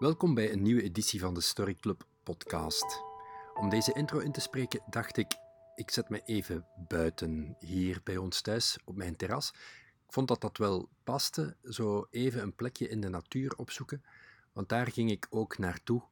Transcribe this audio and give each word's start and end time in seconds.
Welkom 0.00 0.34
bij 0.34 0.52
een 0.52 0.62
nieuwe 0.62 0.82
editie 0.82 1.20
van 1.20 1.34
de 1.34 1.40
Story 1.40 1.74
Club 1.74 2.04
podcast. 2.22 3.02
Om 3.54 3.68
deze 3.68 3.92
intro 3.92 4.18
in 4.18 4.32
te 4.32 4.40
spreken 4.40 4.82
dacht 4.90 5.16
ik, 5.16 5.32
ik 5.74 5.90
zet 5.90 6.08
me 6.08 6.22
even 6.24 6.66
buiten 6.88 7.56
hier 7.58 8.00
bij 8.04 8.16
ons 8.16 8.40
thuis 8.40 8.78
op 8.84 8.96
mijn 8.96 9.16
terras. 9.16 9.48
Ik 10.06 10.12
vond 10.12 10.28
dat 10.28 10.40
dat 10.40 10.58
wel 10.58 10.88
paste, 11.04 11.56
zo 11.64 12.06
even 12.10 12.42
een 12.42 12.54
plekje 12.54 12.88
in 12.88 13.00
de 13.00 13.08
natuur 13.08 13.56
opzoeken, 13.56 14.04
want 14.52 14.68
daar 14.68 14.90
ging 14.90 15.10
ik 15.10 15.26
ook 15.30 15.58
naartoe 15.58 16.02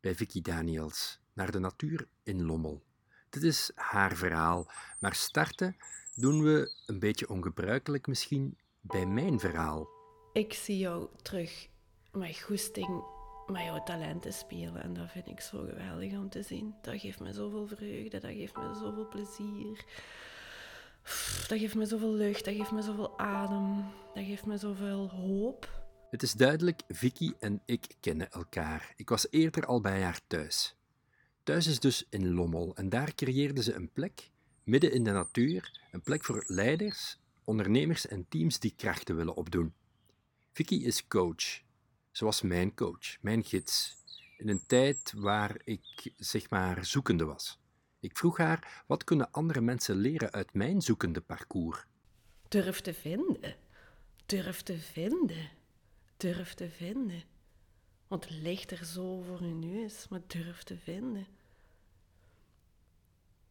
bij 0.00 0.14
Vicky 0.14 0.42
Daniels, 0.42 1.20
naar 1.32 1.50
de 1.50 1.58
natuur 1.58 2.08
in 2.22 2.44
Lommel. 2.44 2.82
Dit 3.30 3.42
is 3.42 3.70
haar 3.74 4.16
verhaal, 4.16 4.70
maar 5.00 5.14
starten 5.14 5.76
doen 6.14 6.42
we 6.42 6.72
een 6.86 6.98
beetje 6.98 7.28
ongebruikelijk 7.28 8.06
misschien 8.06 8.58
bij 8.80 9.06
mijn 9.06 9.40
verhaal. 9.40 9.88
Ik 10.32 10.52
zie 10.52 10.78
jou 10.78 11.08
terug 11.22 11.68
met 12.12 12.40
goesting 12.40 13.14
met 13.48 13.62
jouw 13.62 13.82
talenten 13.82 14.32
spelen. 14.32 14.82
En 14.82 14.94
dat 14.94 15.10
vind 15.10 15.28
ik 15.28 15.40
zo 15.40 15.58
geweldig 15.58 16.12
om 16.12 16.28
te 16.28 16.42
zien. 16.42 16.74
Dat 16.82 17.00
geeft 17.00 17.20
me 17.20 17.32
zoveel 17.32 17.66
vreugde, 17.66 18.18
dat 18.18 18.30
geeft 18.30 18.56
me 18.56 18.74
zoveel 18.74 19.08
plezier. 19.08 19.84
Dat 21.48 21.58
geeft 21.58 21.74
me 21.74 21.86
zoveel 21.86 22.12
lucht, 22.12 22.44
dat 22.44 22.54
geeft 22.54 22.72
me 22.72 22.82
zoveel 22.82 23.18
adem, 23.18 23.84
dat 24.14 24.24
geeft 24.24 24.46
me 24.46 24.56
zoveel 24.56 25.10
hoop. 25.10 25.84
Het 26.10 26.22
is 26.22 26.32
duidelijk, 26.32 26.82
Vicky 26.88 27.32
en 27.38 27.62
ik 27.64 27.86
kennen 28.00 28.30
elkaar. 28.30 28.92
Ik 28.96 29.08
was 29.08 29.26
eerder 29.30 29.66
al 29.66 29.80
bij 29.80 30.02
haar 30.02 30.20
thuis. 30.26 30.76
Thuis 31.42 31.66
is 31.66 31.80
dus 31.80 32.06
in 32.10 32.34
Lommel 32.34 32.76
en 32.76 32.88
daar 32.88 33.14
creëerde 33.14 33.62
ze 33.62 33.74
een 33.74 33.90
plek, 33.92 34.30
midden 34.64 34.92
in 34.92 35.04
de 35.04 35.10
natuur, 35.10 35.80
een 35.90 36.02
plek 36.02 36.24
voor 36.24 36.44
leiders, 36.46 37.18
ondernemers 37.44 38.06
en 38.06 38.26
teams 38.28 38.58
die 38.58 38.72
krachten 38.76 39.16
willen 39.16 39.36
opdoen. 39.36 39.74
Vicky 40.52 40.74
is 40.74 41.06
coach. 41.06 41.64
Ze 42.16 42.24
was 42.24 42.42
mijn 42.42 42.74
coach, 42.74 43.20
mijn 43.20 43.44
gids, 43.44 43.96
in 44.36 44.48
een 44.48 44.66
tijd 44.66 45.12
waar 45.16 45.60
ik 45.64 46.12
zeg 46.16 46.50
maar 46.50 46.84
zoekende 46.84 47.24
was. 47.24 47.60
Ik 48.00 48.16
vroeg 48.16 48.36
haar, 48.36 48.84
wat 48.86 49.04
kunnen 49.04 49.30
andere 49.30 49.60
mensen 49.60 49.96
leren 49.96 50.32
uit 50.32 50.54
mijn 50.54 50.82
zoekende 50.82 51.20
parcours? 51.20 51.86
Durf 52.48 52.80
te 52.80 52.94
vinden. 52.94 53.56
Durf 54.26 54.62
te 54.62 54.78
vinden. 54.78 55.50
Durf 56.16 56.54
te 56.54 56.70
vinden. 56.70 57.22
Want 58.06 58.24
het 58.24 58.32
ligt 58.32 58.70
er 58.70 58.84
zo 58.84 59.20
voor 59.20 59.42
je 59.42 59.54
neus, 59.54 60.08
maar 60.08 60.22
durf 60.26 60.62
te 60.62 60.78
vinden. 60.78 61.26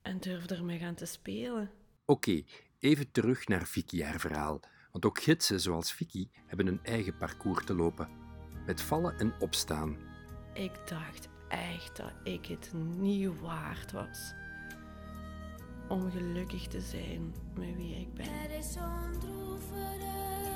En 0.01 0.19
durf 0.19 0.45
ermee 0.45 0.79
gaan 0.79 0.95
te 0.95 1.05
spelen. 1.05 1.71
Oké, 2.05 2.43
even 2.79 3.11
terug 3.11 3.47
naar 3.47 3.67
Vicky 3.67 4.01
haar 4.01 4.19
verhaal. 4.19 4.59
Want 4.91 5.05
ook 5.05 5.21
gidsen 5.21 5.59
zoals 5.59 5.93
Vicky 5.93 6.29
hebben 6.45 6.67
een 6.67 6.83
eigen 6.83 7.17
parcours 7.17 7.65
te 7.65 7.73
lopen. 7.73 8.24
Met 8.65 8.81
vallen 8.81 9.17
en 9.17 9.33
opstaan. 9.39 9.97
Ik 10.53 10.71
dacht 10.85 11.29
echt 11.47 11.97
dat 11.97 12.13
ik 12.23 12.45
het 12.45 12.71
niet 12.97 13.39
waard 13.39 13.91
was. 13.91 14.33
Om 15.87 16.11
gelukkig 16.11 16.67
te 16.67 16.81
zijn 16.81 17.35
met 17.55 17.75
wie 17.75 17.95
ik 17.95 18.13
ben. 18.13 18.25
Er 18.25 18.57
is 18.57 18.71
zo'n 18.73 19.19
droevig 19.19 19.95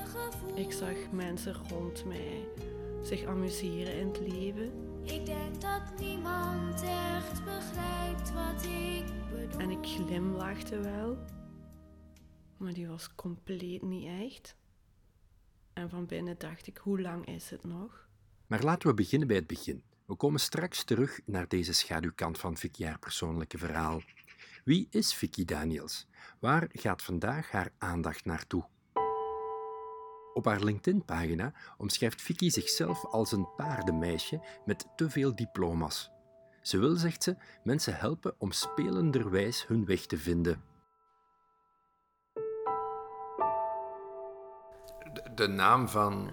gevoel. 0.06 0.58
Ik 0.58 0.72
zag 0.72 1.12
mensen 1.12 1.56
rond 1.70 2.06
mij 2.06 2.48
zich 3.04 3.26
amuseren 3.26 4.00
in 4.00 4.08
het 4.08 4.20
leven. 4.20 4.72
Ik 5.04 5.26
denk 5.26 5.62
dat 5.62 6.00
niemand 6.00 6.82
echt 6.82 7.44
begrijpt 7.44 8.34
wat 8.34 8.64
ik 8.64 9.06
bedoel. 9.32 9.60
En 9.60 9.70
ik 9.70 9.86
glimlachte 9.86 10.80
wel. 10.80 11.18
Maar 12.58 12.74
die 12.74 12.88
was 12.88 13.16
compleet 13.16 13.82
niet 13.82 14.08
echt. 14.08 14.56
En 15.80 15.90
van 15.90 16.06
binnen 16.06 16.36
dacht 16.38 16.68
ik, 16.68 16.78
hoe 16.78 17.02
lang 17.02 17.26
is 17.26 17.50
het 17.50 17.64
nog? 17.64 18.08
Maar 18.48 18.64
laten 18.64 18.88
we 18.90 18.94
beginnen 18.94 19.28
bij 19.28 19.38
het 19.38 19.48
begin. 19.48 19.84
We 20.06 20.16
komen 20.16 20.40
straks 20.40 20.84
terug 20.84 21.20
naar 21.26 21.48
deze 21.48 21.74
schaduwkant 21.74 22.40
van 22.40 22.58
Vicky 22.58 22.84
haar 22.84 23.00
persoonlijke 23.00 23.58
verhaal. 23.58 24.02
Wie 24.64 24.88
is 24.90 25.14
Vicky 25.14 25.46
Daniels? 25.46 26.08
Waar 26.40 26.68
gaat 26.72 27.04
vandaag 27.04 27.52
haar 27.52 27.72
aandacht 27.78 28.26
naartoe? 28.26 28.68
Op 30.34 30.46
haar 30.46 30.64
LinkedIn-pagina 30.64 31.54
omschrijft 31.78 32.22
Vicky 32.22 32.50
zichzelf 32.50 33.06
als 33.06 33.32
een 33.32 33.56
paardenmeisje 33.56 34.46
met 34.66 34.88
te 34.96 35.10
veel 35.10 35.36
diploma's. 35.36 36.12
Ze 36.62 36.78
wil, 36.78 36.96
zegt 36.96 37.24
ze, 37.24 37.36
mensen 37.64 37.98
helpen 37.98 38.36
om 38.38 38.52
spelenderwijs 38.52 39.68
hun 39.68 39.86
weg 39.86 40.06
te 40.06 40.18
vinden. 40.18 40.69
De, 45.40 45.48
naam 45.48 45.88
van 45.88 46.30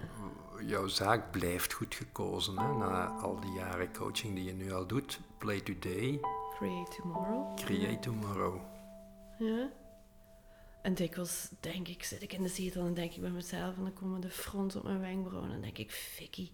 jouw 0.65 0.87
zaak 0.87 1.31
blijft 1.31 1.73
goed 1.73 1.95
gekozen. 1.95 2.57
Hè? 2.59 2.77
Na 2.77 3.07
al 3.07 3.39
die 3.39 3.51
jaren 3.51 3.93
coaching 3.93 4.35
die 4.35 4.43
je 4.43 4.53
nu 4.53 4.73
al 4.73 4.87
doet. 4.87 5.19
Play 5.37 5.61
today, 5.61 6.19
Create 6.57 7.01
tomorrow. 7.01 7.55
create 7.55 7.99
tomorrow. 7.99 8.61
Ja. 9.39 9.69
En 10.81 10.93
dikwijls 10.93 11.49
denk 11.59 11.87
ik, 11.87 12.03
zit 12.03 12.21
ik 12.21 12.33
in 12.33 12.41
de 12.43 12.49
zetel 12.49 12.85
en 12.85 12.93
denk 12.93 13.13
ik 13.13 13.21
bij 13.21 13.29
mezelf 13.29 13.77
en 13.77 13.83
dan 13.83 13.93
komen 13.93 14.21
de 14.21 14.29
frons 14.29 14.75
op 14.75 14.83
mijn 14.83 14.99
wenkbrauwen 14.99 15.51
en 15.51 15.61
denk 15.61 15.77
ik, 15.77 15.91
Vicky, 15.91 16.51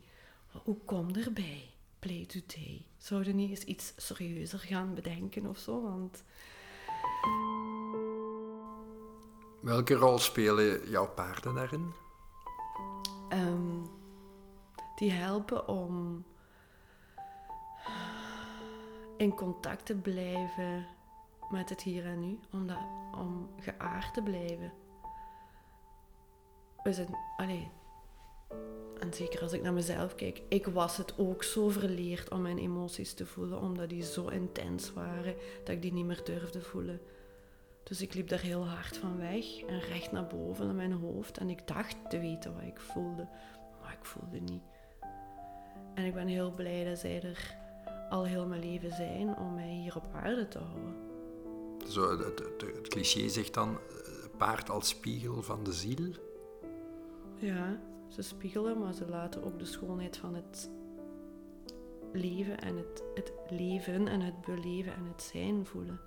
hoe 0.64 0.78
kom 0.86 1.16
erbij? 1.16 1.70
Play 2.00 2.26
today. 2.26 2.86
Zouden 2.98 3.36
niet 3.36 3.50
eens 3.50 3.64
iets 3.64 3.94
serieuzer 3.98 4.60
gaan 4.60 4.94
bedenken 4.94 5.46
of 5.46 5.58
zo? 5.58 5.82
Want 5.82 6.24
Welke 9.62 9.94
rol 9.94 10.20
spelen 10.20 10.90
jouw 10.90 11.08
paarden 11.08 11.56
daarin? 11.56 12.03
Ehm, 13.30 13.82
die 14.96 15.12
helpen 15.12 15.68
om 15.68 16.26
in 19.18 19.36
contact 19.36 19.86
te 19.86 19.96
blijven 19.96 20.86
met 21.50 21.70
het 21.70 21.82
hier 21.82 22.06
en 22.06 22.20
nu, 22.20 22.40
om, 22.52 22.68
dat, 22.68 22.78
om 23.18 23.50
geaard 23.60 24.14
te 24.14 24.22
blijven. 24.22 24.72
We 26.84 26.94
zijn, 26.94 27.18
allee, 27.38 27.72
en 29.00 29.14
zeker 29.14 29.42
als 29.42 29.54
ik 29.54 29.62
naar 29.62 29.74
mezelf 29.74 30.16
kijk, 30.16 30.42
ik 30.50 30.66
was 30.66 30.98
het 30.98 31.18
ook 31.18 31.44
zo 31.44 31.70
verleerd 31.70 32.30
om 32.30 32.42
mijn 32.42 32.58
emoties 32.58 33.14
te 33.14 33.26
voelen, 33.26 33.60
omdat 33.60 33.90
die 33.90 34.04
zo 34.04 34.28
intens 34.28 34.94
waren 34.94 35.36
dat 35.64 35.76
ik 35.76 35.82
die 35.82 35.94
niet 35.94 36.06
meer 36.06 36.22
durfde 36.24 36.62
voelen. 36.62 37.02
Dus 37.84 38.02
ik 38.02 38.14
liep 38.14 38.28
daar 38.28 38.40
heel 38.42 38.66
hard 38.68 38.98
van 38.98 39.18
weg 39.18 39.62
en 39.64 39.80
recht 39.80 40.12
naar 40.12 40.28
boven 40.28 40.70
in 40.70 40.76
mijn 40.76 40.92
hoofd. 40.92 41.38
En 41.38 41.50
ik 41.50 41.68
dacht 41.68 41.96
te 42.10 42.20
weten 42.20 42.54
wat 42.54 42.64
ik 42.64 42.80
voelde, 42.80 43.28
maar 43.82 43.92
ik 44.00 44.06
voelde 44.06 44.40
niet. 44.40 44.64
En 45.94 46.06
ik 46.06 46.14
ben 46.14 46.28
heel 46.28 46.52
blij 46.52 46.84
dat 46.84 46.98
zij 47.00 47.22
er 47.24 47.56
al 48.10 48.26
heel 48.26 48.46
mijn 48.48 48.62
leven 48.62 48.92
zijn 48.92 49.38
om 49.38 49.54
mij 49.54 49.70
hier 49.70 49.96
op 49.96 50.08
aarde 50.14 50.48
te 50.48 50.58
houden. 50.60 50.96
Zo, 51.88 52.10
het, 52.18 52.40
het- 52.40 52.62
het 52.76 52.88
cliché 52.88 53.28
zegt 53.30 53.54
dan 53.54 53.70
eh, 53.70 53.78
paard 54.38 54.70
als 54.70 54.88
spiegel 54.88 55.42
van 55.42 55.64
de 55.64 55.74
ziel. 55.74 56.12
Ja, 57.36 57.80
ze 58.08 58.22
spiegelen, 58.22 58.80
maar 58.80 58.94
ze 58.94 59.08
laten 59.10 59.44
ook 59.44 59.60
de 59.60 59.66
schoonheid 59.66 60.18
van 60.18 60.36
het 60.36 60.70
leven 62.14 62.60
en 62.60 62.78
het, 62.78 63.04
het 63.14 63.32
leven 63.50 64.08
en 64.08 64.22
het 64.22 64.42
beleven 64.42 64.94
en 64.96 65.06
het 65.06 65.22
zijn 65.24 65.66
voelen. 65.66 66.00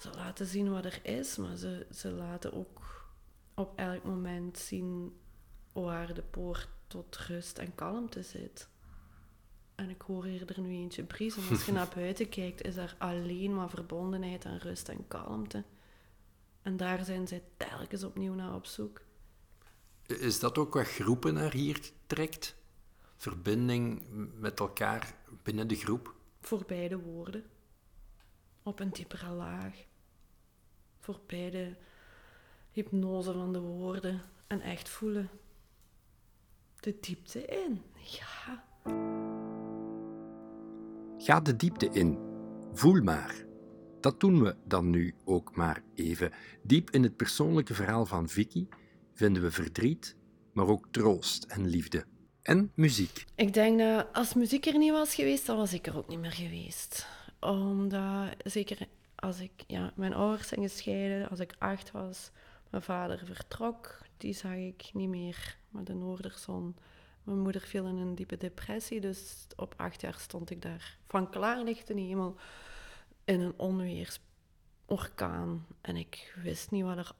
Ze 0.00 0.10
laten 0.14 0.46
zien 0.46 0.70
wat 0.70 0.84
er 0.84 1.00
is, 1.02 1.36
maar 1.36 1.56
ze, 1.56 1.86
ze 1.94 2.10
laten 2.10 2.52
ook 2.52 3.08
op 3.54 3.78
elk 3.78 4.04
moment 4.04 4.58
zien 4.58 5.18
waar 5.72 6.14
de 6.14 6.22
poort 6.22 6.68
tot 6.86 7.16
rust 7.16 7.58
en 7.58 7.74
kalmte 7.74 8.22
zit. 8.22 8.68
En 9.74 9.90
ik 9.90 10.02
hoor 10.02 10.24
hier 10.24 10.50
er 10.50 10.60
nu 10.60 10.70
eentje 10.70 11.04
briezen. 11.04 11.42
Als 11.50 11.64
je 11.64 11.72
naar 11.80 11.92
buiten 11.94 12.28
kijkt, 12.28 12.62
is 12.62 12.76
er 12.76 12.94
alleen 12.98 13.54
maar 13.54 13.70
verbondenheid 13.70 14.44
en 14.44 14.58
rust 14.58 14.88
en 14.88 15.08
kalmte. 15.08 15.64
En 16.62 16.76
daar 16.76 17.04
zijn 17.04 17.28
zij 17.28 17.42
telkens 17.56 18.04
opnieuw 18.04 18.34
naar 18.34 18.54
op 18.54 18.66
zoek. 18.66 19.00
Is 20.06 20.38
dat 20.38 20.58
ook 20.58 20.74
wat 20.74 20.86
groepen 20.86 21.34
naar 21.34 21.52
hier 21.52 21.90
trekt? 22.06 22.56
Verbinding 23.16 24.02
met 24.34 24.60
elkaar 24.60 25.14
binnen 25.42 25.68
de 25.68 25.76
groep? 25.76 26.14
Voorbij 26.40 26.88
de 26.88 26.98
woorden. 26.98 27.44
Op 28.62 28.80
een 28.80 28.90
diepere 28.90 29.30
laag. 29.30 29.88
Voorbij 31.14 31.50
de 31.50 31.74
hypnose 32.70 33.32
van 33.32 33.52
de 33.52 33.60
woorden. 33.60 34.20
En 34.46 34.60
echt 34.60 34.88
voelen. 34.88 35.30
De 36.80 36.96
diepte 37.00 37.44
in. 37.44 37.82
Ja. 37.94 38.64
Ga 41.18 41.40
de 41.40 41.56
diepte 41.56 41.88
in. 41.88 42.18
Voel 42.72 43.02
maar. 43.02 43.44
Dat 44.00 44.20
doen 44.20 44.42
we 44.42 44.56
dan 44.64 44.90
nu 44.90 45.14
ook 45.24 45.56
maar 45.56 45.82
even. 45.94 46.32
Diep 46.62 46.90
in 46.90 47.02
het 47.02 47.16
persoonlijke 47.16 47.74
verhaal 47.74 48.06
van 48.06 48.28
Vicky 48.28 48.66
vinden 49.14 49.42
we 49.42 49.50
verdriet, 49.50 50.16
maar 50.52 50.66
ook 50.66 50.86
troost 50.90 51.44
en 51.44 51.66
liefde. 51.66 52.04
En 52.42 52.72
muziek. 52.74 53.24
Ik 53.34 53.54
denk 53.54 53.78
dat 53.78 54.06
als 54.12 54.34
muziek 54.34 54.66
er 54.66 54.78
niet 54.78 54.92
was 54.92 55.14
geweest, 55.14 55.46
dan 55.46 55.56
was 55.56 55.72
ik 55.72 55.86
er 55.86 55.96
ook 55.96 56.08
niet 56.08 56.20
meer 56.20 56.32
geweest. 56.32 57.06
Omdat, 57.40 58.28
zeker 58.44 58.88
als 59.20 59.40
ik, 59.40 59.64
ja, 59.66 59.92
mijn 59.94 60.14
ouders 60.14 60.48
zijn 60.48 60.62
gescheiden, 60.62 61.28
als 61.28 61.38
ik 61.38 61.54
acht 61.58 61.90
was, 61.90 62.30
mijn 62.70 62.82
vader 62.82 63.20
vertrok, 63.24 63.98
die 64.16 64.32
zag 64.32 64.54
ik 64.54 64.90
niet 64.92 65.08
meer 65.08 65.56
met 65.68 65.86
de 65.86 65.94
noorderzon. 65.94 66.76
Mijn 67.22 67.38
moeder 67.38 67.60
viel 67.60 67.86
in 67.86 67.96
een 67.96 68.14
diepe 68.14 68.36
depressie, 68.36 69.00
dus 69.00 69.46
op 69.56 69.74
acht 69.76 70.00
jaar 70.00 70.18
stond 70.18 70.50
ik 70.50 70.62
daar 70.62 70.98
van 71.08 71.30
klaarlichte 71.30 71.94
hemel 71.94 72.36
in 73.24 73.40
een 73.40 73.54
onweersorkaan. 73.56 75.66
En 75.80 75.96
ik 75.96 76.34
wist 76.42 76.70
niet 76.70 76.84
wat 76.84 76.96
er 76.96 77.12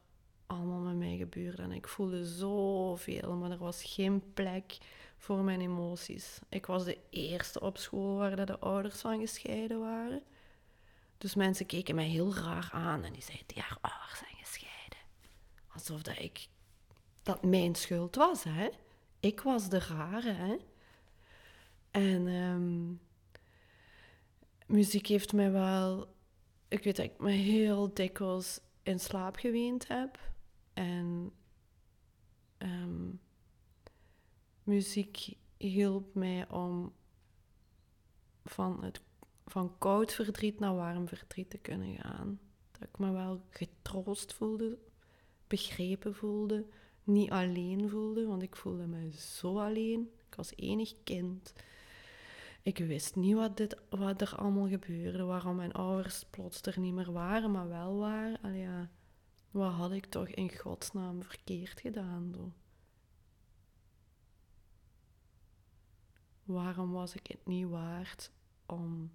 allemaal 0.46 0.80
met 0.80 0.96
mij 0.96 1.16
gebeurde. 1.16 1.62
En 1.62 1.72
ik 1.72 1.88
voelde 1.88 2.26
zoveel, 2.26 3.34
maar 3.34 3.50
er 3.50 3.58
was 3.58 3.84
geen 3.84 4.32
plek 4.34 4.78
voor 5.16 5.38
mijn 5.38 5.60
emoties. 5.60 6.38
Ik 6.48 6.66
was 6.66 6.84
de 6.84 6.98
eerste 7.10 7.60
op 7.60 7.78
school 7.78 8.16
waar 8.16 8.46
de 8.46 8.58
ouders 8.58 9.00
van 9.00 9.20
gescheiden 9.20 9.80
waren. 9.80 10.22
Dus 11.20 11.34
mensen 11.34 11.66
keken 11.66 11.94
mij 11.94 12.08
heel 12.08 12.34
raar 12.34 12.68
aan 12.72 13.04
en 13.04 13.12
die 13.12 13.22
zeiden, 13.22 13.46
ja, 13.56 13.78
ouders 13.80 14.18
zijn 14.18 14.36
gescheiden. 14.36 14.98
Alsof 15.68 16.02
dat 16.02 16.18
ik, 16.18 16.48
dat 17.22 17.42
mijn 17.42 17.74
schuld 17.74 18.14
was, 18.14 18.44
hè. 18.44 18.68
Ik 19.20 19.40
was 19.40 19.68
de 19.68 19.78
rare, 19.78 20.32
hè. 20.32 20.56
En 21.90 22.26
ehm, 22.26 22.92
muziek 24.76 25.06
heeft 25.06 25.32
mij 25.32 25.50
wel... 25.50 26.14
Ik 26.68 26.84
weet 26.84 26.96
dat 26.96 27.04
ik 27.04 27.18
me 27.18 27.30
heel 27.30 27.94
dikwijls 27.94 28.60
in 28.82 29.00
slaap 29.00 29.36
geweend 29.36 29.88
heb. 29.88 30.18
En 30.72 31.32
ehm, 32.58 33.10
muziek 34.62 35.36
hielp 35.56 36.14
mij 36.14 36.48
om 36.48 36.92
van, 38.44 38.84
het, 38.84 39.00
van 39.50 39.78
koud 39.78 40.12
verdriet 40.12 40.58
naar 40.58 40.74
warm 40.74 41.08
verdriet 41.08 41.50
te 41.50 41.58
kunnen 41.58 41.96
gaan. 41.96 42.40
Dat 42.72 42.88
ik 42.88 42.98
me 42.98 43.12
wel 43.12 43.42
getroost 43.50 44.32
voelde, 44.32 44.78
begrepen 45.46 46.14
voelde, 46.14 46.66
niet 47.04 47.30
alleen 47.30 47.88
voelde, 47.88 48.26
want 48.26 48.42
ik 48.42 48.56
voelde 48.56 48.86
me 48.86 49.10
zo 49.12 49.58
alleen. 49.58 50.10
Ik 50.28 50.34
was 50.34 50.52
enig 50.56 50.94
kind. 51.04 51.52
Ik 52.62 52.78
wist 52.78 53.16
niet 53.16 53.34
wat, 53.34 53.56
dit, 53.56 53.76
wat 53.88 54.20
er 54.20 54.36
allemaal 54.36 54.68
gebeurde, 54.68 55.24
waarom 55.24 55.56
mijn 55.56 55.72
ouders 55.72 56.24
plots 56.24 56.62
er 56.62 56.78
niet 56.78 56.94
meer 56.94 57.12
waren, 57.12 57.50
maar 57.50 57.68
wel 57.68 57.98
waren. 57.98 58.40
Allee, 58.42 58.60
ja, 58.60 58.90
wat 59.50 59.72
had 59.72 59.92
ik 59.92 60.06
toch 60.06 60.28
in 60.28 60.56
godsnaam 60.56 61.22
verkeerd 61.22 61.80
gedaan? 61.80 62.54
Waarom 66.44 66.90
was 66.90 67.14
ik 67.14 67.26
het 67.26 67.46
niet 67.46 67.68
waard 67.68 68.30
om 68.66 69.10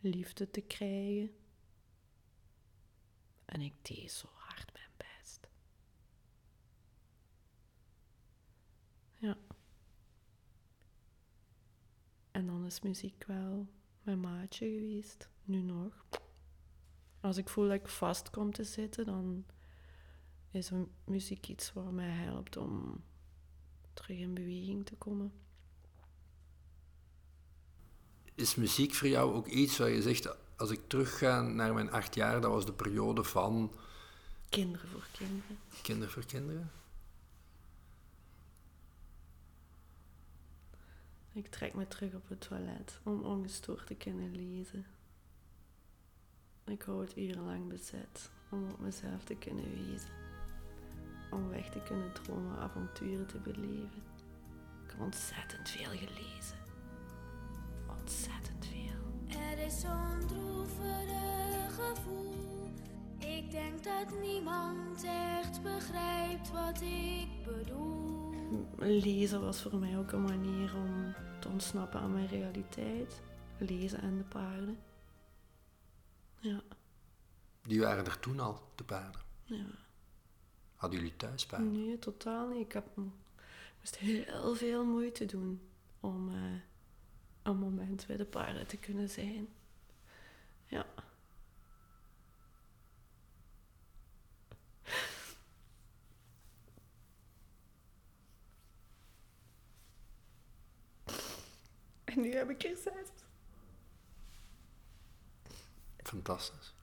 liefde 0.00 0.50
te 0.50 0.60
krijgen? 0.60 1.34
En 3.44 3.60
ik 3.60 3.74
deed 3.82 4.12
zo 4.12 4.28
hard 4.32 4.72
mijn 4.72 4.90
best. 4.96 5.48
Ja. 9.14 9.36
En 12.30 12.46
dan 12.46 12.66
is 12.66 12.80
muziek 12.80 13.24
wel 13.24 13.68
mijn 14.02 14.20
maatje 14.20 14.66
geweest, 14.68 15.28
nu 15.44 15.62
nog. 15.62 16.06
Als 17.20 17.36
ik 17.36 17.48
voel 17.48 17.68
dat 17.68 17.80
ik 17.80 17.88
vast 17.88 18.30
kom 18.30 18.52
te 18.52 18.64
zitten, 18.64 19.04
dan 19.04 19.44
is 20.50 20.70
muziek 21.04 21.48
iets 21.48 21.72
wat 21.72 21.92
mij 21.92 22.10
helpt 22.10 22.56
om 22.56 23.04
terug 23.92 24.18
in 24.18 24.34
beweging 24.34 24.86
te 24.86 24.96
komen. 24.96 25.32
Is 28.40 28.54
muziek 28.54 28.94
voor 28.94 29.08
jou 29.08 29.34
ook 29.34 29.46
iets 29.46 29.78
waar 29.78 29.88
je 29.88 30.02
zegt, 30.02 30.36
als 30.56 30.70
ik 30.70 30.80
terugga 30.86 31.40
naar 31.40 31.74
mijn 31.74 31.90
acht 31.90 32.14
jaar, 32.14 32.40
dat 32.40 32.50
was 32.50 32.66
de 32.66 32.72
periode 32.72 33.24
van... 33.24 33.72
Kinderen 34.48 34.88
voor 34.88 35.06
kinderen. 35.12 35.58
Kinderen 35.82 36.12
voor 36.12 36.24
kinderen? 36.24 36.70
Ik 41.32 41.46
trek 41.50 41.74
me 41.74 41.88
terug 41.88 42.14
op 42.14 42.28
het 42.28 42.40
toilet 42.40 43.00
om 43.02 43.22
ongestoord 43.22 43.86
te 43.86 43.94
kunnen 43.94 44.36
lezen. 44.36 44.86
Ik 46.64 46.82
hou 46.82 47.00
het 47.00 47.16
urenlang 47.16 47.68
bezet 47.68 48.30
om 48.50 48.70
op 48.70 48.80
mezelf 48.80 49.24
te 49.24 49.34
kunnen 49.34 49.70
wezen. 49.70 50.10
Om 51.30 51.48
weg 51.48 51.70
te 51.70 51.82
kunnen 51.82 52.12
dromen, 52.12 52.58
avonturen 52.58 53.26
te 53.26 53.38
beleven. 53.38 54.02
Ik 54.84 54.90
heb 54.90 55.00
ontzettend 55.00 55.68
veel 55.68 55.90
gelezen. 55.90 56.59
Is 59.70 59.80
zo'n 59.80 60.26
droevig 60.26 61.74
gevoel. 61.74 62.70
Ik 63.18 63.50
denk 63.50 63.84
dat 63.84 64.20
niemand 64.20 65.04
echt 65.04 65.62
begrijpt 65.62 66.50
wat 66.50 66.80
ik 66.80 67.28
bedoel. 67.44 68.34
Lezen 68.78 69.40
was 69.40 69.62
voor 69.62 69.76
mij 69.76 69.98
ook 69.98 70.12
een 70.12 70.22
manier 70.22 70.76
om 70.76 71.14
te 71.40 71.48
ontsnappen 71.48 72.00
aan 72.00 72.12
mijn 72.12 72.26
realiteit. 72.26 73.20
Lezen 73.58 74.00
en 74.00 74.16
de 74.16 74.24
paarden. 74.24 74.78
Ja. 76.38 76.62
Die 77.62 77.80
waren 77.80 78.04
er 78.04 78.20
toen 78.20 78.40
al, 78.40 78.60
de 78.74 78.84
paarden? 78.84 79.20
Ja. 79.44 79.64
Hadden 80.74 80.98
jullie 80.98 81.16
thuis 81.16 81.46
paarden? 81.46 81.72
Nee, 81.72 81.98
totaal 81.98 82.48
niet. 82.48 82.66
Ik, 82.66 82.72
heb, 82.72 82.96
moest 83.78 83.96
heel 83.96 84.54
veel 84.54 84.84
moeite 84.84 85.26
doen 85.26 85.60
om 86.00 86.28
uh, 86.28 86.60
een 87.42 87.56
moment 87.56 88.06
bij 88.06 88.16
de 88.16 88.24
paarden 88.24 88.66
te 88.66 88.76
kunnen 88.76 89.08
zijn. 89.08 89.48
Ja. 90.70 90.86
En 102.04 102.20
nu 102.20 102.34
heb 102.34 102.50
ik 102.50 102.62
er 102.62 102.76
zes. 102.76 103.08
Fantastisch. 105.96 106.74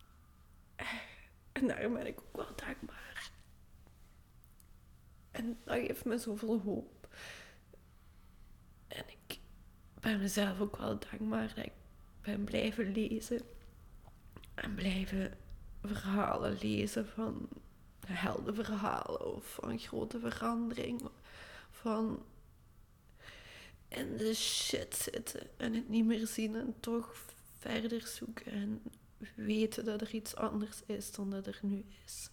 En 1.52 1.68
daarom 1.68 1.94
ben 1.94 2.08
ik 2.08 2.20
ook 2.20 2.36
wel 2.36 2.56
dankbaar. 2.56 3.32
En 5.32 5.60
dat 5.64 5.76
geeft 5.76 6.06
me 6.06 6.18
zoveel 6.18 6.62
hoop. 6.62 7.08
En 8.88 9.06
ik 9.10 9.40
ben 10.00 10.20
mezelf 10.20 10.60
ook 10.60 10.78
wel 10.78 11.00
dankbaar 11.00 11.54
dat 11.56 11.66
ik 11.66 11.74
ben 12.22 12.44
blijven 12.44 12.92
lezen. 12.92 13.42
En 14.58 14.76
blijven 14.76 15.38
verhalen 15.84 16.58
lezen 16.62 17.08
van 17.08 17.50
heldenverhalen 18.06 19.36
of 19.36 19.54
van 19.54 19.80
grote 19.80 20.20
verandering. 20.20 21.02
Van 21.72 22.26
in 23.88 24.18
de 24.18 24.34
shit 24.34 24.96
zitten 24.96 25.48
en 25.58 25.74
het 25.74 25.90
niet 25.90 26.06
meer 26.06 26.28
zien 26.28 26.56
en 26.56 26.76
toch 26.80 27.26
verder 27.58 28.08
zoeken 28.08 28.52
en 28.52 28.82
weten 29.36 29.86
dat 29.86 30.02
er 30.02 30.14
iets 30.14 30.36
anders 30.36 30.84
is 30.86 31.12
dan 31.12 31.30
dat 31.30 31.48
er 31.48 31.60
nu 31.62 31.86
is. 32.06 32.30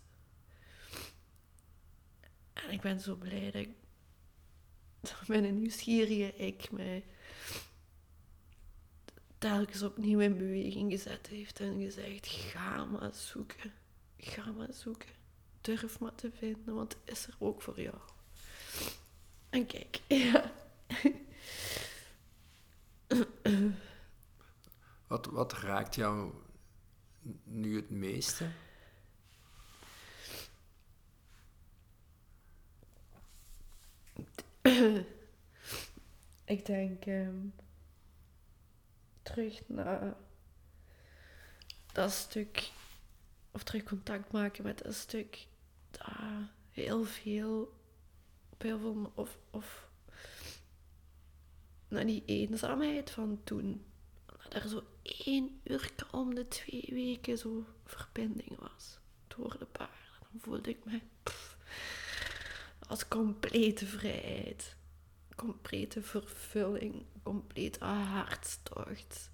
En 2.52 2.70
ik 2.70 2.80
ben 2.80 3.00
zo 3.00 3.14
blij 3.14 3.50
dat, 3.50 3.54
ik, 3.62 3.70
dat 5.00 5.28
mijn 5.28 5.54
nieuwsgierige 5.54 6.36
ik 6.36 6.70
mij 6.70 7.04
telkens 9.44 9.82
opnieuw 9.82 10.20
in 10.20 10.36
beweging 10.36 10.92
gezet 10.92 11.26
heeft 11.26 11.60
en 11.60 11.80
gezegd: 11.80 12.26
ga 12.26 12.84
maar 12.84 13.14
zoeken, 13.14 13.72
ga 14.16 14.52
maar 14.52 14.72
zoeken, 14.72 15.10
durf 15.60 16.00
maar 16.00 16.14
te 16.14 16.30
vinden, 16.30 16.74
want 16.74 16.92
het 16.92 17.18
is 17.18 17.26
er 17.26 17.34
ook 17.38 17.62
voor 17.62 17.80
jou. 17.80 17.96
En 19.50 19.66
kijk, 19.66 20.00
ja. 20.08 20.52
Wat, 25.06 25.26
wat 25.26 25.52
raakt 25.52 25.94
jou 25.94 26.32
nu 27.44 27.76
het 27.76 27.90
meeste? 27.90 28.48
Ik 36.44 36.66
denk 36.66 37.06
um, 37.06 37.54
terug 39.34 39.60
naar 39.66 40.14
dat 41.92 42.12
stuk, 42.12 42.70
of 43.50 43.62
terug 43.62 43.82
contact 43.82 44.32
maken 44.32 44.64
met 44.64 44.78
dat 44.78 44.94
stuk 44.94 45.46
dat 45.90 46.06
heel 46.70 47.04
veel, 47.04 47.74
op 48.50 48.62
heel 48.62 48.78
veel, 48.78 49.12
of, 49.14 49.38
of 49.50 49.88
naar 51.88 52.06
die 52.06 52.22
eenzaamheid 52.26 53.10
van 53.10 53.40
toen. 53.44 53.84
Dat 54.26 54.54
er 54.62 54.68
zo 54.68 54.82
één 55.02 55.60
uur 55.64 55.92
om 56.10 56.34
de 56.34 56.48
twee 56.48 56.86
weken 56.90 57.38
zo 57.38 57.64
verbinding 57.84 58.58
was 58.58 58.98
door 59.28 59.58
de 59.58 59.66
paarden. 59.66 59.96
Dan 60.30 60.40
voelde 60.40 60.70
ik 60.70 60.84
me 60.84 61.00
als 62.88 63.08
complete 63.08 63.86
vrijheid, 63.86 64.76
complete 65.34 66.02
vervulling, 66.02 67.04
complete 67.22 67.84
hartstocht. 67.84 69.30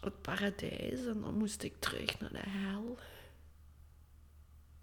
Het 0.00 0.22
paradijs 0.22 1.06
en 1.06 1.20
dan 1.20 1.34
moest 1.34 1.62
ik 1.62 1.80
terug 1.80 2.20
naar 2.20 2.32
de 2.32 2.48
hel. 2.48 2.98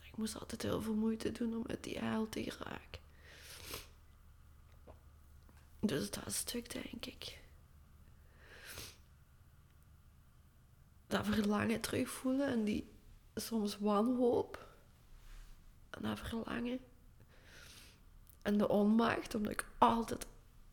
Ik 0.01 0.17
moest 0.17 0.39
altijd 0.39 0.61
heel 0.61 0.81
veel 0.81 0.95
moeite 0.95 1.31
doen 1.31 1.55
om 1.55 1.63
uit 1.67 1.83
die 1.83 2.01
aal 2.01 2.29
te 2.29 2.51
geraken. 2.51 3.01
Dus 5.79 6.11
dat 6.11 6.33
stuk, 6.33 6.71
denk 6.71 7.05
ik. 7.05 7.39
Dat 11.07 11.25
verlangen 11.25 11.81
terugvoelen 11.81 12.47
en 12.47 12.63
die 12.63 12.91
soms 13.35 13.77
wanhoop. 13.77 14.67
En 15.89 16.01
dat 16.01 16.19
verlangen. 16.19 16.79
En 18.47 18.57
de 18.57 18.67
onmacht, 18.67 19.35
omdat 19.35 19.51
ik 19.51 19.65
altijd 19.77 20.25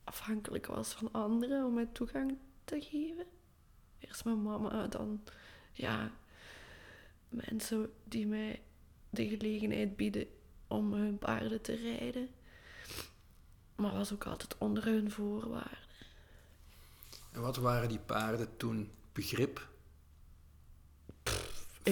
afhankelijk 0.04 0.66
was 0.66 0.92
van 0.92 1.08
anderen 1.12 1.64
om 1.64 1.74
mij 1.74 1.88
toegang 1.92 2.38
te 2.64 2.80
geven. 2.80 3.26
Eerst 3.98 4.24
mijn 4.24 4.42
mama, 4.42 4.86
dan 4.86 5.22
ja, 5.72 6.10
mensen 7.28 7.92
die 8.04 8.26
mij 8.26 8.62
de 9.10 9.28
gelegenheid 9.28 9.96
bieden 9.96 10.26
om 10.66 10.92
hun 10.92 11.18
paarden 11.18 11.60
te 11.60 11.74
rijden. 11.74 12.28
Maar 13.76 13.92
was 13.92 14.12
ook 14.12 14.26
altijd 14.26 14.58
onder 14.58 14.84
hun 14.84 15.10
voorwaarden. 15.10 15.78
En 17.32 17.40
wat 17.40 17.56
waren 17.56 17.88
die 17.88 17.98
paarden 17.98 18.56
toen? 18.56 18.90
Begrip? 19.12 19.68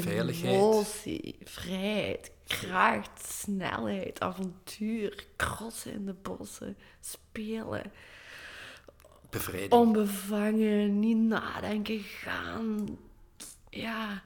Veiligheid? 0.01 0.55
Emotie, 0.55 1.37
vrijheid, 1.45 2.31
kracht, 2.47 3.27
snelheid, 3.27 4.21
avontuur, 4.21 5.27
crossen 5.37 5.93
in 5.93 6.07
de 6.07 6.15
bossen, 6.15 6.77
spelen. 7.01 7.93
Bevrijding? 9.31 9.73
Onbevangen, 9.73 10.99
niet 10.99 11.17
nadenken, 11.17 12.01
gaan. 12.01 12.99
Ja, 13.71 14.23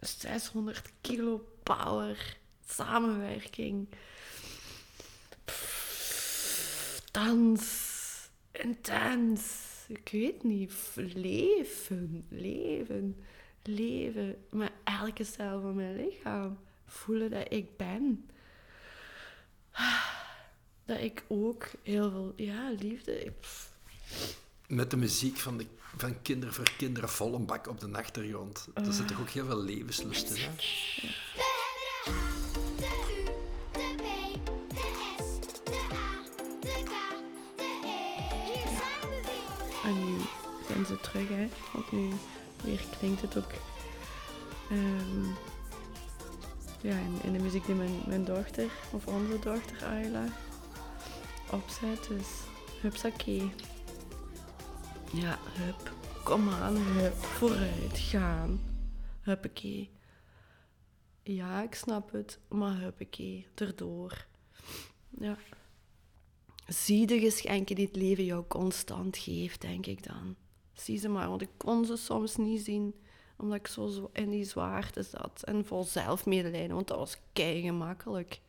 600 0.00 0.92
kilo 1.00 1.44
power, 1.62 2.36
samenwerking. 2.68 3.88
Pff, 5.44 7.02
dans, 7.10 7.92
intens. 8.52 9.62
Ik 9.86 10.08
weet 10.12 10.42
niet, 10.42 10.72
leven, 10.94 12.26
leven, 12.28 13.24
leven. 13.66 14.36
Met 14.50 14.72
elke 14.84 15.24
cel 15.24 15.60
van 15.60 15.74
mijn 15.74 15.96
lichaam. 15.96 16.58
Voelen 16.86 17.30
dat 17.30 17.52
ik 17.52 17.76
ben. 17.76 18.30
Dat 20.84 21.00
ik 21.00 21.24
ook 21.28 21.66
heel 21.82 22.10
veel, 22.10 22.32
ja, 22.36 22.70
liefde. 22.78 23.32
Met 24.66 24.90
de 24.90 24.96
muziek 24.96 25.36
van, 25.36 25.58
de, 25.58 25.66
van 25.96 26.22
Kinder 26.22 26.52
voor 26.52 26.70
Kinderen 26.76 27.08
vol 27.08 27.34
een 27.34 27.46
bak 27.46 27.68
op 27.68 27.80
de 27.80 27.88
achtergrond. 27.92 28.68
Er 28.74 28.92
zit 28.92 29.08
toch 29.08 29.20
ook 29.20 29.28
heel 29.28 29.46
veel 29.46 29.62
levenslust 29.62 30.30
in, 30.30 30.42
hè? 30.42 30.50
We 30.50 30.60
hebben 31.32 31.76
de 31.96 32.04
A, 32.10 32.22
de 32.76 32.90
U, 33.10 33.24
de 33.72 33.94
B, 33.96 34.02
de 34.68 34.86
S, 35.18 35.38
de 35.64 35.76
A, 35.92 36.22
de 36.60 36.82
K, 36.84 36.92
de 37.56 37.64
E. 37.84 37.88
Hier 38.44 38.66
zijn 38.68 39.00
we 39.10 39.16
weer. 39.24 39.84
En 39.84 39.94
nu 40.04 40.16
zijn 40.66 40.86
ze 40.86 41.00
terug, 41.00 41.28
hè. 41.28 41.48
Want 41.72 41.92
nu 41.92 42.10
weer 42.64 42.84
klinkt 42.98 43.20
het 43.20 43.36
ook... 43.36 43.52
ehm, 44.70 45.24
ja, 46.80 46.96
in, 46.98 47.18
in 47.22 47.32
de 47.32 47.38
muziek 47.38 47.66
die 47.66 47.74
mijn, 47.74 48.00
mijn 48.06 48.24
dochter, 48.24 48.70
of 48.92 49.06
onze 49.06 49.38
dochter 49.38 49.84
Ayla, 49.84 50.24
opzet. 51.50 52.06
Dus 52.08 52.28
hupsakee. 52.80 53.50
Ja, 55.12 55.38
hup. 55.42 55.92
Kom 56.24 56.48
aan, 56.48 56.76
hup. 56.76 57.14
Vooruit, 57.14 57.98
gaan. 57.98 58.60
Huppakee. 59.20 59.90
Ja, 61.22 61.62
ik 61.62 61.74
snap 61.74 62.12
het, 62.12 62.38
maar 62.48 62.78
huppakee. 62.78 63.46
Erdoor. 63.54 64.26
Ja. 65.18 65.36
Zie 66.66 67.06
de 67.06 67.18
geschenken 67.18 67.76
die 67.76 67.86
het 67.86 67.96
leven 67.96 68.24
jou 68.24 68.44
constant 68.48 69.16
geeft, 69.16 69.60
denk 69.60 69.86
ik 69.86 70.06
dan. 70.06 70.36
Zie 70.74 70.98
ze 70.98 71.08
maar, 71.08 71.28
want 71.28 71.42
ik 71.42 71.50
kon 71.56 71.84
ze 71.84 71.96
soms 71.96 72.36
niet 72.36 72.64
zien, 72.64 72.94
omdat 73.36 73.58
ik 73.58 73.66
zo 73.66 74.10
in 74.12 74.30
die 74.30 74.44
zwaarte 74.44 75.02
zat. 75.02 75.42
En 75.44 75.64
vol 75.64 75.84
zelfmedelijden, 75.84 76.74
want 76.74 76.88
dat 76.88 76.98
was 76.98 77.16
kei 77.32 77.62
gemakkelijk. 77.62 78.40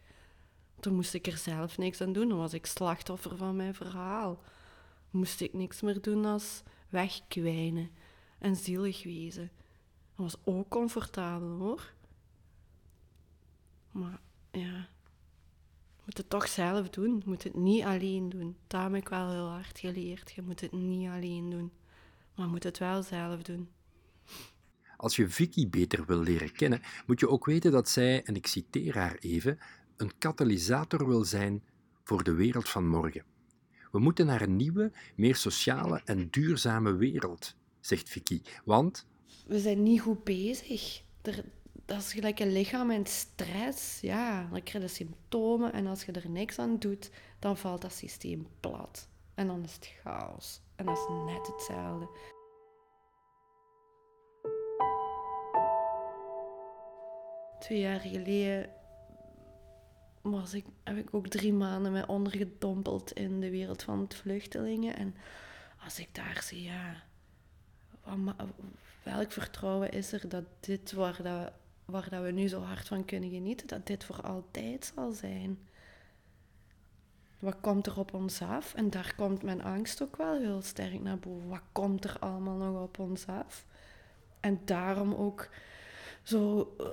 Toen 0.79 0.95
moest 0.95 1.13
ik 1.13 1.27
er 1.27 1.37
zelf 1.37 1.77
niks 1.77 2.01
aan 2.01 2.13
doen, 2.13 2.29
dan 2.29 2.37
was 2.37 2.53
ik 2.53 2.65
slachtoffer 2.65 3.37
van 3.37 3.55
mijn 3.55 3.75
verhaal. 3.75 4.39
Moest 5.09 5.41
ik 5.41 5.53
niks 5.53 5.81
meer 5.81 6.01
doen 6.01 6.25
als 6.25 6.63
wegkwijnen 6.89 7.89
en 8.37 8.55
zielig 8.55 9.03
wezen. 9.03 9.51
Dat 10.15 10.31
was 10.31 10.35
ook 10.43 10.69
comfortabel 10.69 11.57
hoor. 11.57 11.93
Maar 13.91 14.19
ja, 14.51 14.87
je 15.95 16.01
moet 16.05 16.17
het 16.17 16.29
toch 16.29 16.47
zelf 16.47 16.89
doen. 16.89 17.15
Je 17.17 17.23
moet 17.25 17.43
het 17.43 17.55
niet 17.55 17.83
alleen 17.83 18.29
doen. 18.29 18.57
Dat 18.67 18.81
heb 18.81 18.93
ik 18.93 19.09
wel 19.09 19.29
heel 19.29 19.47
hard 19.47 19.79
geleerd. 19.79 20.31
Je 20.31 20.41
moet 20.41 20.61
het 20.61 20.71
niet 20.71 21.09
alleen 21.09 21.49
doen. 21.49 21.71
Maar 22.35 22.45
je 22.45 22.51
moet 22.51 22.63
het 22.63 22.77
wel 22.77 23.03
zelf 23.03 23.41
doen. 23.41 23.69
Als 24.97 25.15
je 25.15 25.29
Vicky 25.29 25.69
beter 25.69 26.05
wil 26.05 26.19
leren 26.19 26.51
kennen, 26.51 26.81
moet 27.05 27.19
je 27.19 27.29
ook 27.29 27.45
weten 27.45 27.71
dat 27.71 27.89
zij, 27.89 28.23
en 28.23 28.35
ik 28.35 28.47
citeer 28.47 28.97
haar 28.97 29.15
even, 29.19 29.59
een 29.97 30.17
katalysator 30.17 31.07
wil 31.07 31.23
zijn 31.23 31.63
voor 32.03 32.23
de 32.23 32.33
wereld 32.33 32.69
van 32.69 32.87
morgen. 32.87 33.23
We 33.91 33.99
moeten 33.99 34.25
naar 34.25 34.41
een 34.41 34.55
nieuwe, 34.55 34.91
meer 35.15 35.35
sociale 35.35 36.01
en 36.05 36.29
duurzame 36.29 36.93
wereld, 36.95 37.55
zegt 37.79 38.09
Vicky. 38.09 38.41
Want 38.65 39.05
We 39.47 39.59
zijn 39.59 39.83
niet 39.83 40.01
goed 40.01 40.23
bezig. 40.23 41.03
Er, 41.21 41.45
dat 41.85 41.97
is 41.97 42.13
gelijk 42.13 42.39
een 42.39 42.51
lichaam 42.51 42.91
in 42.91 43.05
stress. 43.05 43.99
Ja, 43.99 44.47
dan 44.51 44.63
krijg 44.63 44.83
je 44.83 44.89
symptomen. 44.89 45.73
En 45.73 45.87
als 45.87 46.03
je 46.03 46.11
er 46.11 46.29
niks 46.29 46.59
aan 46.59 46.79
doet, 46.79 47.11
dan 47.39 47.57
valt 47.57 47.81
dat 47.81 47.93
systeem 47.93 48.47
plat. 48.59 49.07
En 49.35 49.47
dan 49.47 49.63
is 49.63 49.73
het 49.73 49.91
chaos. 50.03 50.61
En 50.75 50.85
dat 50.85 50.97
is 50.97 51.33
net 51.33 51.47
hetzelfde. 51.47 52.07
Twee 57.59 57.79
jaar 57.79 57.99
geleden 57.99 58.69
was 60.21 60.53
ik, 60.53 60.65
heb 60.83 60.97
ik 60.97 61.13
ook 61.13 61.27
drie 61.27 61.53
maanden 61.53 61.91
me 61.91 62.07
ondergedompeld 62.07 63.11
in 63.11 63.39
de 63.39 63.49
wereld 63.49 63.83
van 63.83 63.99
het 63.99 64.15
vluchtelingen. 64.15 64.95
En 64.95 65.15
als 65.83 65.99
ik 65.99 66.15
daar 66.15 66.41
zie, 66.43 66.63
ja, 66.63 67.03
welk 69.03 69.31
vertrouwen 69.31 69.91
is 69.91 70.11
er 70.11 70.29
dat 70.29 70.43
dit 70.59 70.91
waar, 70.91 71.23
dat 71.23 71.51
waar 71.85 72.09
dat 72.09 72.23
we 72.23 72.31
nu 72.31 72.47
zo 72.47 72.61
hard 72.61 72.87
van 72.87 73.05
kunnen 73.05 73.29
genieten, 73.29 73.67
dat 73.67 73.87
dit 73.87 74.03
voor 74.03 74.21
altijd 74.21 74.91
zal 74.95 75.11
zijn? 75.11 75.67
Wat 77.39 77.55
komt 77.61 77.85
er 77.85 77.99
op 77.99 78.13
ons 78.13 78.41
af? 78.41 78.73
En 78.73 78.89
daar 78.89 79.13
komt 79.17 79.43
mijn 79.43 79.63
angst 79.63 80.01
ook 80.01 80.15
wel 80.15 80.39
heel 80.39 80.61
sterk 80.61 81.01
naar 81.01 81.19
boven. 81.19 81.49
Wat 81.49 81.61
komt 81.71 82.03
er 82.03 82.19
allemaal 82.19 82.55
nog 82.55 82.83
op 82.83 82.99
ons 82.99 83.27
af? 83.27 83.65
En 84.39 84.61
daarom 84.65 85.13
ook 85.13 85.49
zo 86.23 86.73
eh, 86.77 86.87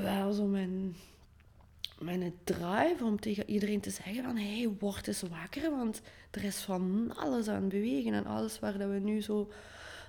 wel 0.00 0.32
zo 0.32 0.44
mijn, 0.46 0.96
mijn 1.98 2.34
drive 2.44 3.04
om 3.04 3.20
tegen 3.20 3.50
iedereen 3.50 3.80
te 3.80 3.90
zeggen 3.90 4.24
van 4.24 4.36
hé, 4.36 4.58
hey, 4.58 4.74
word 4.78 5.06
eens 5.06 5.22
wakker, 5.22 5.70
want 5.70 6.00
er 6.30 6.44
is 6.44 6.60
van 6.60 7.12
alles 7.16 7.48
aan 7.48 7.62
het 7.62 7.68
bewegen 7.68 8.12
en 8.12 8.26
alles 8.26 8.58
waar 8.58 8.78
dat 8.78 8.90
we 8.90 8.98
nu 8.98 9.22
zo 9.22 9.50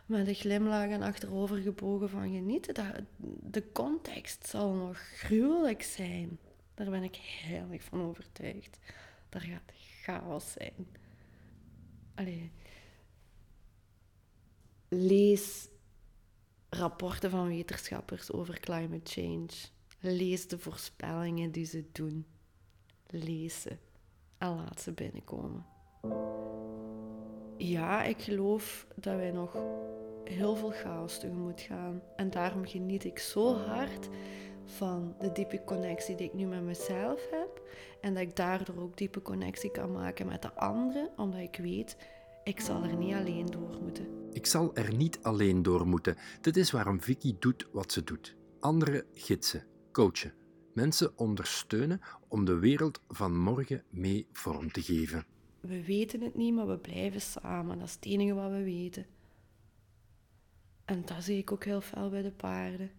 met 0.05 0.27
een 0.27 0.35
glimlach 0.35 0.87
en 0.87 1.01
achterover 1.01 1.57
gebogen 1.57 2.09
van 2.09 2.33
genieten, 2.33 2.73
dat, 2.73 2.85
de 3.41 3.71
context 3.71 4.47
zal 4.47 4.73
nog 4.73 4.97
gruwelijk 4.97 5.83
zijn. 5.83 6.39
Daar 6.73 6.89
ben 6.89 7.03
ik 7.03 7.15
heel 7.15 7.65
erg 7.71 7.83
van 7.83 8.01
overtuigd. 8.01 8.77
Daar 9.35 9.43
gaat 9.43 9.71
chaos 10.01 10.51
zijn. 10.51 10.87
Allee. 12.15 12.51
Lees 14.89 15.69
rapporten 16.69 17.29
van 17.29 17.47
wetenschappers 17.47 18.31
over 18.31 18.59
climate 18.59 19.11
change. 19.11 19.49
Lees 19.99 20.47
de 20.47 20.59
voorspellingen 20.59 21.51
die 21.51 21.65
ze 21.65 21.85
doen. 21.91 22.25
Lees 23.07 23.61
ze 23.61 23.77
en 24.37 24.55
laat 24.55 24.81
ze 24.81 24.91
binnenkomen. 24.91 25.65
Ja, 27.57 28.03
ik 28.03 28.21
geloof 28.21 28.87
dat 28.95 29.15
wij 29.15 29.31
nog 29.31 29.57
heel 30.23 30.55
veel 30.55 30.71
chaos 30.71 31.19
tegemoet 31.19 31.61
gaan. 31.61 32.01
En 32.15 32.29
daarom 32.29 32.65
geniet 32.65 33.03
ik 33.03 33.19
zo 33.19 33.55
hard 33.55 34.09
van 34.75 35.15
de 35.19 35.31
diepe 35.31 35.63
connectie 35.63 36.15
die 36.15 36.27
ik 36.27 36.33
nu 36.33 36.45
met 36.45 36.61
mezelf 36.63 37.29
heb. 37.31 37.61
En 38.01 38.13
dat 38.13 38.23
ik 38.23 38.35
daardoor 38.35 38.81
ook 38.81 38.97
diepe 38.97 39.21
connectie 39.21 39.71
kan 39.71 39.91
maken 39.91 40.27
met 40.27 40.41
de 40.41 40.53
anderen, 40.53 41.09
omdat 41.17 41.39
ik 41.39 41.55
weet, 41.61 41.97
ik 42.43 42.59
zal 42.59 42.83
er 42.83 42.95
niet 42.95 43.13
alleen 43.13 43.45
door 43.45 43.79
moeten. 43.81 44.07
ik 44.31 44.45
zal 44.45 44.75
er 44.75 44.95
niet 44.95 45.19
alleen 45.21 45.61
door 45.63 45.87
moeten. 45.87 46.17
Dit 46.41 46.57
is 46.57 46.71
waarom 46.71 47.01
Vicky 47.01 47.35
doet 47.39 47.67
wat 47.71 47.91
ze 47.91 48.03
doet. 48.03 48.35
Anderen 48.59 49.03
gidsen, 49.13 49.63
coachen, 49.91 50.33
mensen 50.73 51.17
ondersteunen 51.17 52.01
om 52.27 52.45
de 52.45 52.59
wereld 52.59 53.01
van 53.07 53.37
morgen 53.37 53.83
mee 53.89 54.27
vorm 54.31 54.71
te 54.71 54.81
geven. 54.81 55.25
We 55.59 55.85
weten 55.85 56.21
het 56.21 56.35
niet, 56.35 56.53
maar 56.53 56.67
we 56.67 56.77
blijven 56.77 57.21
samen. 57.21 57.79
Dat 57.79 57.87
is 57.87 57.93
het 57.93 58.05
enige 58.05 58.33
wat 58.33 58.51
we 58.51 58.63
weten. 58.63 59.05
En 60.85 61.01
dat 61.05 61.23
zie 61.23 61.37
ik 61.37 61.51
ook 61.51 61.63
heel 61.65 61.81
fel 61.81 62.09
bij 62.09 62.21
de 62.21 62.31
paarden. 62.31 62.91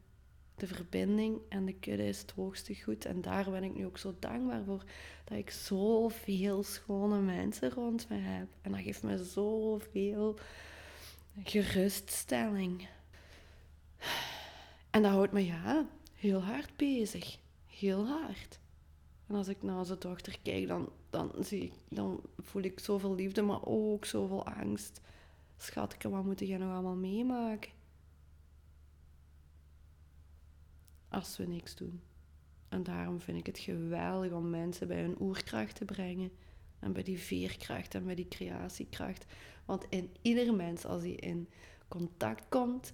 De 0.56 0.66
verbinding 0.66 1.38
en 1.48 1.64
de 1.64 1.75
kudde 1.75 2.06
is 2.06 2.20
het 2.20 2.30
hoogste 2.30 2.75
goed. 2.75 3.04
En 3.04 3.20
daar 3.20 3.50
ben 3.50 3.64
ik 3.64 3.75
nu 3.75 3.86
ook 3.86 3.98
zo 3.98 4.14
dankbaar 4.18 4.64
voor. 4.64 4.84
Dat 5.25 5.38
ik 5.38 5.50
zoveel 5.50 6.62
schone 6.62 7.20
mensen 7.20 7.70
rond 7.70 8.08
me 8.08 8.16
heb. 8.16 8.48
En 8.62 8.72
dat 8.72 8.80
geeft 8.80 9.02
me 9.02 9.25
zoveel 9.25 10.38
geruststelling. 11.44 12.88
En 14.90 15.02
dat 15.02 15.12
houdt 15.12 15.32
me 15.32 15.44
ja, 15.44 15.86
heel 16.14 16.42
hard 16.42 16.76
bezig. 16.76 17.38
Heel 17.66 18.06
hard. 18.06 18.58
En 19.26 19.34
als 19.34 19.48
ik 19.48 19.62
naar 19.62 19.84
zijn 19.84 19.98
dochter 19.98 20.38
kijk, 20.42 20.68
dan, 20.68 20.88
dan, 21.10 21.32
zie 21.40 21.62
ik, 21.62 21.72
dan 21.88 22.20
voel 22.38 22.62
ik 22.62 22.80
zoveel 22.80 23.14
liefde, 23.14 23.42
maar 23.42 23.64
ook 23.64 24.04
zoveel 24.04 24.46
angst. 24.46 25.00
Schatke, 25.56 26.08
wat 26.08 26.25
moet 26.25 26.40
jij 26.40 26.58
nog 26.58 26.72
allemaal 26.72 26.94
meemaken? 26.94 27.75
Als 31.08 31.36
we 31.36 31.46
niks 31.46 31.75
doen. 31.75 32.00
En 32.68 32.82
daarom 32.82 33.20
vind 33.20 33.38
ik 33.38 33.46
het 33.46 33.58
geweldig 33.58 34.32
om 34.32 34.50
mensen 34.50 34.88
bij 34.88 35.00
hun 35.00 35.20
oerkracht 35.20 35.76
te 35.76 35.84
brengen. 35.84 36.30
En 36.78 36.92
bij 36.92 37.02
die 37.02 37.18
veerkracht 37.18 37.94
en 37.94 38.04
bij 38.04 38.14
die 38.14 38.28
creatiekracht. 38.28 39.26
Want 39.64 39.84
in 39.88 40.10
ieder 40.22 40.54
mens, 40.54 40.84
als 40.84 41.02
hij 41.02 41.10
in 41.10 41.48
contact 41.88 42.44
komt 42.48 42.92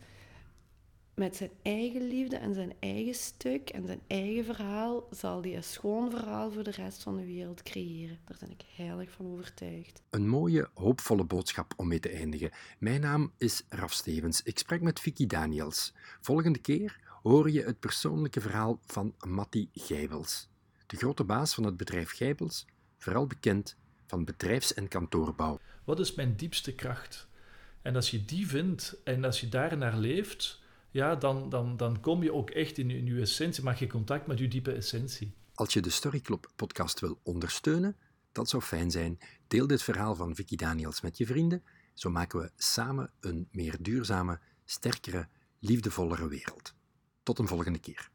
met 1.14 1.36
zijn 1.36 1.50
eigen 1.62 2.02
liefde 2.08 2.36
en 2.36 2.54
zijn 2.54 2.72
eigen 2.80 3.14
stuk 3.14 3.70
en 3.70 3.86
zijn 3.86 4.00
eigen 4.06 4.44
verhaal, 4.44 5.06
zal 5.10 5.42
hij 5.42 5.56
een 5.56 5.62
schoon 5.62 6.10
verhaal 6.10 6.52
voor 6.52 6.62
de 6.62 6.70
rest 6.70 7.02
van 7.02 7.16
de 7.16 7.24
wereld 7.24 7.62
creëren. 7.62 8.18
Daar 8.24 8.36
ben 8.40 8.50
ik 8.50 8.64
heilig 8.76 9.10
van 9.10 9.26
overtuigd. 9.26 10.02
Een 10.10 10.28
mooie, 10.28 10.68
hoopvolle 10.74 11.24
boodschap 11.24 11.74
om 11.76 11.88
mee 11.88 12.00
te 12.00 12.08
eindigen. 12.08 12.50
Mijn 12.78 13.00
naam 13.00 13.32
is 13.38 13.62
Raf 13.68 13.92
Stevens. 13.92 14.42
Ik 14.42 14.58
spreek 14.58 14.80
met 14.80 15.00
Vicky 15.00 15.26
Daniels. 15.26 15.94
Volgende 16.20 16.58
keer 16.58 17.00
hoor 17.22 17.50
je 17.50 17.62
het 17.62 17.80
persoonlijke 17.80 18.40
verhaal 18.40 18.80
van 18.86 19.14
Matti 19.18 19.68
Gijbels. 19.72 20.48
De 20.86 20.96
grote 20.96 21.24
baas 21.24 21.54
van 21.54 21.64
het 21.64 21.76
bedrijf 21.76 22.10
Gijbels, 22.10 22.66
vooral 22.98 23.26
bekend 23.26 23.76
van 24.06 24.24
bedrijfs- 24.24 24.74
en 24.74 24.88
kantoorbouw. 24.88 25.60
Wat 25.84 26.00
is 26.00 26.14
mijn 26.14 26.36
diepste 26.36 26.74
kracht? 26.74 27.28
En 27.82 27.96
als 27.96 28.10
je 28.10 28.24
die 28.24 28.46
vindt 28.46 28.96
en 29.04 29.24
als 29.24 29.40
je 29.40 29.48
daar 29.48 29.76
naar 29.76 29.96
leeft, 29.96 30.60
ja, 30.90 31.14
dan, 31.14 31.48
dan, 31.48 31.76
dan 31.76 32.00
kom 32.00 32.22
je 32.22 32.32
ook 32.32 32.50
echt 32.50 32.78
in, 32.78 32.90
in 32.90 33.06
je 33.06 33.20
essentie, 33.20 33.62
maak 33.62 33.76
je 33.76 33.86
contact 33.86 34.26
met 34.26 34.38
je 34.38 34.48
diepe 34.48 34.72
essentie. 34.72 35.34
Als 35.54 35.72
je 35.72 35.80
de 35.80 35.90
Story 35.90 36.20
Club 36.20 36.52
podcast 36.56 37.00
wil 37.00 37.20
ondersteunen, 37.22 37.96
dat 38.32 38.48
zou 38.48 38.62
fijn 38.62 38.90
zijn. 38.90 39.18
Deel 39.46 39.66
dit 39.66 39.82
verhaal 39.82 40.14
van 40.14 40.34
Vicky 40.34 40.56
Daniels 40.56 41.00
met 41.00 41.18
je 41.18 41.26
vrienden. 41.26 41.62
Zo 41.94 42.10
maken 42.10 42.40
we 42.40 42.50
samen 42.56 43.10
een 43.20 43.48
meer 43.50 43.76
duurzame, 43.80 44.40
sterkere, 44.64 45.28
liefdevollere 45.58 46.28
wereld. 46.28 46.74
Tot 47.22 47.38
een 47.38 47.48
volgende 47.48 47.78
keer. 47.78 48.11